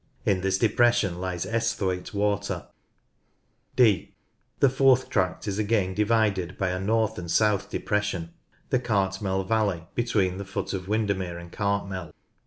[0.25, 2.67] In this depression lies Esthwaite Water, (r/)
[4.59, 8.33] The fourth tract is again divided by a north and south depression,
[8.71, 12.15] the Cartmel valley, between the foot of Windermere and Cartmel.